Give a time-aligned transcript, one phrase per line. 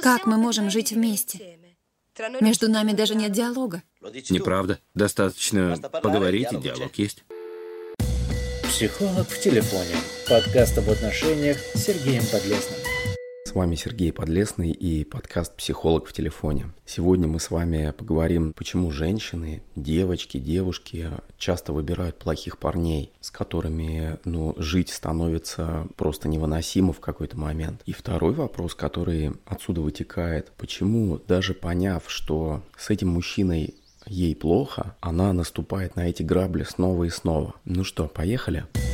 [0.00, 1.58] Как мы можем жить вместе?
[2.40, 3.82] Между нами даже нет диалога.
[4.30, 4.78] Неправда.
[4.94, 7.24] Достаточно поговорить, и диалог есть.
[8.64, 9.96] Психолог в телефоне.
[10.28, 12.80] Подкаст об отношениях с Сергеем Подлесным
[13.56, 16.66] вами Сергей Подлесный и подкаст «Психолог в телефоне».
[16.84, 24.18] Сегодня мы с вами поговорим, почему женщины, девочки, девушки часто выбирают плохих парней, с которыми
[24.26, 27.80] ну, жить становится просто невыносимо в какой-то момент.
[27.86, 34.94] И второй вопрос, который отсюда вытекает, почему даже поняв, что с этим мужчиной ей плохо,
[35.00, 37.54] она наступает на эти грабли снова и снова.
[37.64, 38.66] Ну что, поехали?
[38.74, 38.85] Поехали.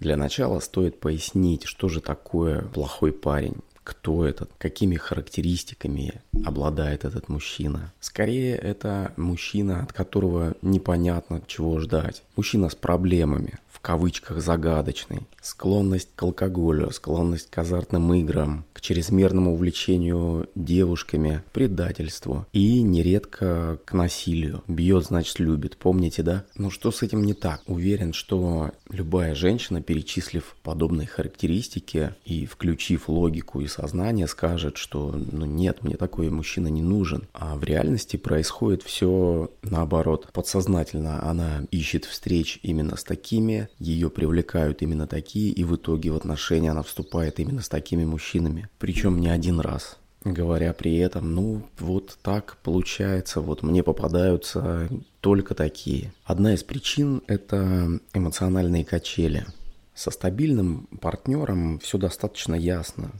[0.00, 7.28] Для начала стоит пояснить, что же такое плохой парень кто этот, какими характеристиками обладает этот
[7.28, 7.92] мужчина.
[7.98, 12.22] Скорее, это мужчина, от которого непонятно чего ждать.
[12.36, 15.20] Мужчина с проблемами, в кавычках загадочный.
[15.40, 23.94] Склонность к алкоголю, склонность к азартным играм, к чрезмерному увлечению девушками, предательству и нередко к
[23.94, 24.62] насилию.
[24.68, 25.78] Бьет, значит, любит.
[25.78, 26.44] Помните, да?
[26.56, 27.62] Ну что с этим не так?
[27.66, 35.46] Уверен, что любая женщина, перечислив подобные характеристики и включив логику и сознание, скажет, что ну
[35.46, 37.28] нет, мне такой мужчина не нужен.
[37.32, 40.28] А в реальности происходит все наоборот.
[40.34, 46.16] Подсознательно она ищет встреч именно с такими, ее привлекают именно такие, и в итоге в
[46.16, 48.68] отношения она вступает именно с такими мужчинами.
[48.78, 54.88] Причем не один раз говоря при этом, ну вот так получается, вот мне попадаются
[55.20, 56.12] только такие.
[56.24, 59.46] Одна из причин– это эмоциональные качели.
[59.94, 63.12] Со стабильным партнером все достаточно ясно.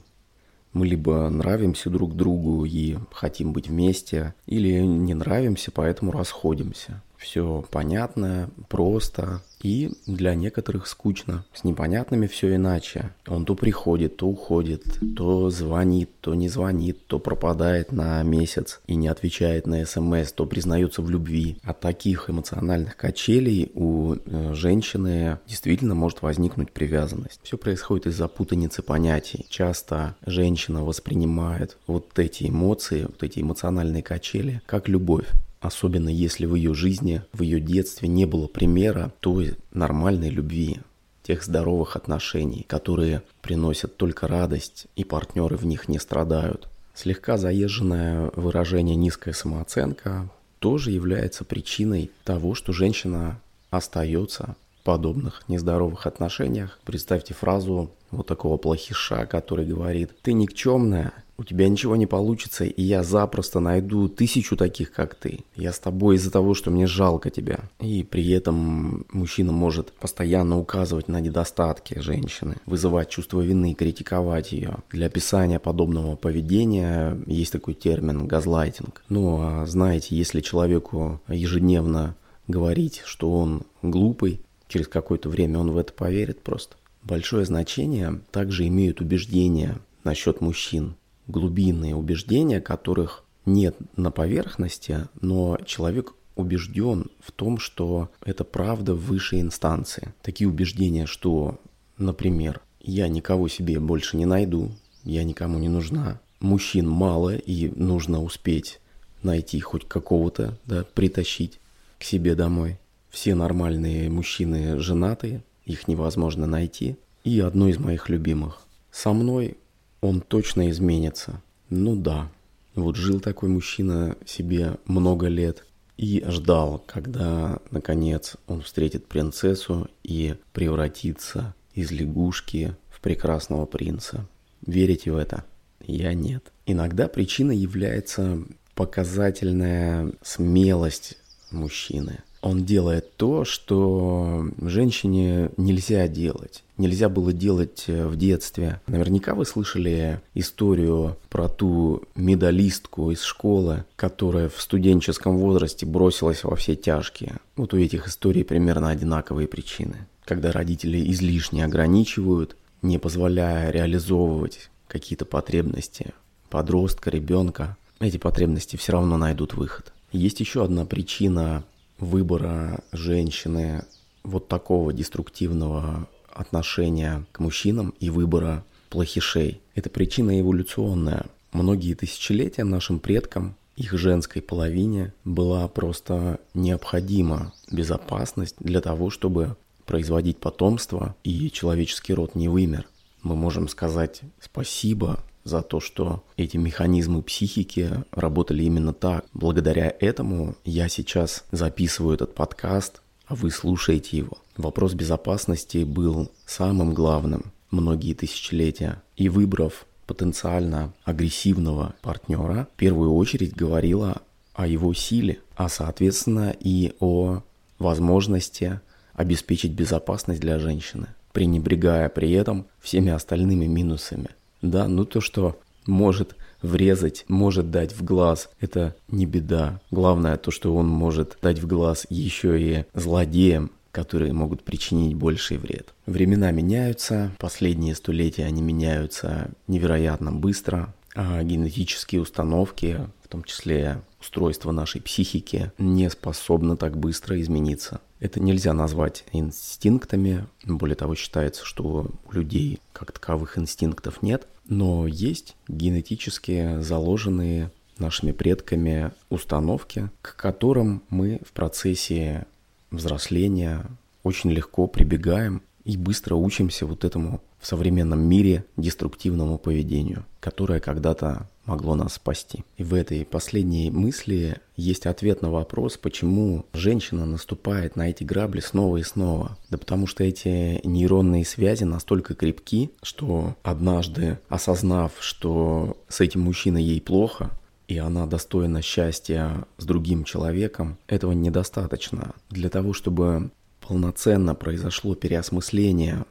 [0.73, 7.01] Мы либо нравимся друг другу и хотим быть вместе, или не нравимся, поэтому расходимся.
[7.21, 11.45] Все понятно, просто, и для некоторых скучно.
[11.53, 13.13] С непонятными все иначе.
[13.27, 14.83] Он то приходит, то уходит,
[15.15, 20.47] то звонит, то не звонит, то пропадает на месяц и не отвечает на смс, то
[20.47, 21.57] признается в любви.
[21.63, 27.39] От таких эмоциональных качелей у э, женщины действительно может возникнуть привязанность.
[27.43, 29.45] Все происходит из-за путаницы понятий.
[29.49, 35.27] Часто женщина воспринимает вот эти эмоции, вот эти эмоциональные качели как любовь
[35.61, 40.79] особенно если в ее жизни, в ее детстве не было примера той нормальной любви,
[41.23, 46.67] тех здоровых отношений, которые приносят только радость, и партнеры в них не страдают.
[46.95, 50.29] Слегка заезженное выражение «низкая самооценка»
[50.59, 53.39] тоже является причиной того, что женщина
[53.69, 56.79] остается в подобных нездоровых отношениях.
[56.83, 62.83] Представьте фразу вот такого плохиша, который говорит «ты никчемная, у тебя ничего не получится, и
[62.83, 65.39] я запросто найду тысячу таких, как ты.
[65.55, 67.61] Я с тобой из-за того, что мне жалко тебя.
[67.79, 74.77] И при этом мужчина может постоянно указывать на недостатки женщины, вызывать чувство вины, критиковать ее.
[74.91, 79.03] Для описания подобного поведения есть такой термин газлайтинг.
[79.09, 82.15] Ну, а знаете, если человеку ежедневно
[82.47, 86.75] говорить, что он глупый, через какое-то время он в это поверит просто.
[87.01, 90.93] Большое значение также имеют убеждения насчет мужчин
[91.31, 99.41] глубинные убеждения, которых нет на поверхности, но человек убежден в том, что это правда высшей
[99.41, 100.13] инстанции.
[100.21, 101.59] Такие убеждения, что,
[101.97, 104.71] например, я никого себе больше не найду,
[105.03, 108.79] я никому не нужна, мужчин мало и нужно успеть
[109.23, 111.59] найти хоть какого-то, да, притащить
[111.99, 112.77] к себе домой.
[113.09, 116.95] Все нормальные мужчины женатые, их невозможно найти.
[117.23, 118.61] И одно из моих любимых.
[118.91, 119.57] Со мной
[120.01, 121.41] он точно изменится.
[121.69, 122.29] Ну да.
[122.75, 125.65] Вот жил такой мужчина себе много лет
[125.97, 134.27] и ждал, когда, наконец, он встретит принцессу и превратится из лягушки в прекрасного принца.
[134.65, 135.45] Верите в это?
[135.85, 136.51] Я нет.
[136.65, 138.39] Иногда причиной является
[138.73, 141.17] показательная смелость
[141.51, 146.63] мужчины– он делает то, что женщине нельзя делать.
[146.77, 148.81] Нельзя было делать э, в детстве.
[148.87, 156.55] Наверняка вы слышали историю про ту медалистку из школы, которая в студенческом возрасте бросилась во
[156.55, 157.37] все тяжкие.
[157.55, 160.07] Вот у этих историй примерно одинаковые причины.
[160.25, 166.13] Когда родители излишне ограничивают, не позволяя реализовывать какие-то потребности
[166.49, 169.93] подростка, ребенка, эти потребности все равно найдут выход.
[170.11, 171.63] Есть еще одна причина
[172.01, 173.85] выбора женщины
[174.23, 179.61] вот такого деструктивного отношения к мужчинам и выбора плохишей.
[179.75, 181.27] Это причина эволюционная.
[181.53, 189.55] Многие тысячелетия нашим предкам, их женской половине была просто необходима безопасность для того, чтобы
[189.85, 192.87] производить потомство и человеческий род не вымер.
[193.23, 199.25] мы можем сказать спасибо за то, что эти механизмы психики работали именно так.
[199.33, 204.37] Благодаря этому я сейчас записываю этот подкаст, а вы слушаете его.
[204.57, 209.01] Вопрос безопасности был самым главным многие тысячелетия.
[209.15, 214.21] И выбрав потенциально агрессивного партнера, в первую очередь говорила
[214.53, 217.41] о его силе, а соответственно и о
[217.79, 218.81] возможности
[219.13, 224.29] обеспечить безопасность для женщины, пренебрегая при этом всеми остальными минусами.
[224.61, 229.81] Да, ну то, что может врезать, может дать в глаз, это не беда.
[229.89, 235.57] Главное то, что он может дать в глаз еще и злодеям, которые могут причинить больший
[235.57, 235.93] вред.
[236.05, 244.71] Времена меняются, последние столетия они меняются невероятно быстро, а генетические установки, в том числе устройство
[244.71, 247.99] нашей психики, не способно так быстро измениться.
[248.19, 255.07] Это нельзя назвать инстинктами, более того, считается, что у людей как таковых инстинктов нет, но
[255.07, 262.45] есть генетически заложенные нашими предками установки, к которым мы в процессе
[262.91, 263.85] взросления
[264.23, 271.47] очень легко прибегаем и быстро учимся вот этому в современном мире деструктивному поведению, которое когда-то
[271.65, 272.63] могло нас спасти.
[272.77, 278.59] И в этой последней мысли есть ответ на вопрос, почему женщина наступает на эти грабли
[278.59, 279.57] снова и снова.
[279.69, 286.83] Да потому что эти нейронные связи настолько крепки, что однажды осознав, что с этим мужчиной
[286.83, 287.51] ей плохо,
[287.87, 292.33] и она достойна счастья с другим человеком, этого недостаточно.
[292.49, 293.51] Для того, чтобы
[293.87, 296.25] полноценно произошло переосмысление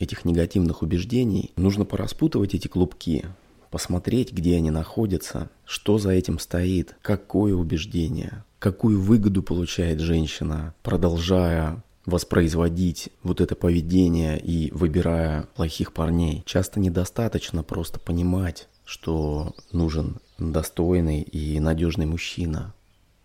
[0.00, 3.26] этих негативных убеждений, нужно пораспутывать эти клубки,
[3.70, 11.82] посмотреть, где они находятся, что за этим стоит, какое убеждение, какую выгоду получает женщина, продолжая
[12.04, 16.42] воспроизводить вот это поведение и выбирая плохих парней.
[16.46, 22.74] Часто недостаточно просто понимать, что нужен достойный и надежный мужчина.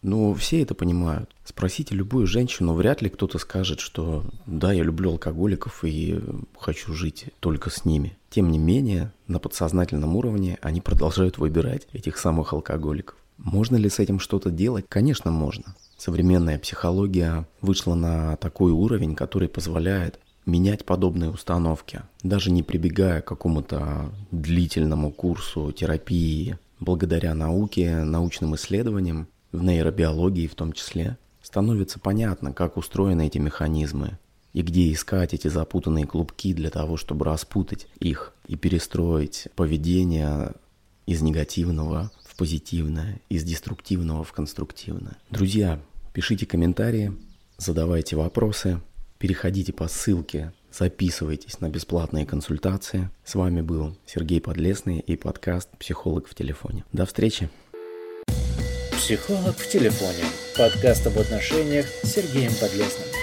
[0.07, 1.35] Но все это понимают.
[1.43, 6.17] Спросите любую женщину, вряд ли кто-то скажет, что да, я люблю алкоголиков и
[6.57, 8.17] хочу жить только с ними.
[8.29, 13.17] Тем не менее, на подсознательном уровне они продолжают выбирать этих самых алкоголиков.
[13.37, 14.85] Можно ли с этим что-то делать?
[14.87, 15.75] Конечно, можно.
[15.97, 23.25] Современная психология вышла на такой уровень, который позволяет менять подобные установки, даже не прибегая к
[23.25, 29.27] какому-то длительному курсу терапии, благодаря науке, научным исследованиям,
[29.57, 34.17] в нейробиологии в том числе, становится понятно, как устроены эти механизмы
[34.53, 40.53] и где искать эти запутанные клубки для того, чтобы распутать их и перестроить поведение
[41.05, 45.17] из негативного в позитивное, из деструктивного в конструктивное.
[45.29, 45.79] Друзья,
[46.13, 47.13] пишите комментарии,
[47.57, 48.81] задавайте вопросы,
[49.17, 53.09] переходите по ссылке, записывайтесь на бесплатные консультации.
[53.23, 56.83] С вами был Сергей Подлесный и подкаст «Психолог в телефоне».
[56.91, 57.49] До встречи!
[58.97, 60.25] «Психолог в телефоне»–
[60.57, 63.16] подкаст об отношениях с Сергеем Подлесным.